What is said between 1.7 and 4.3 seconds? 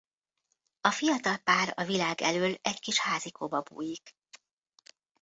a világ elől egy kis házikóba bújik.